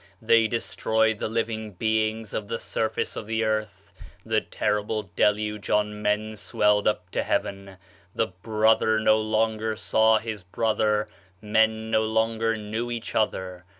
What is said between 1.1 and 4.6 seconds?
the living beings of the surface of the earth. The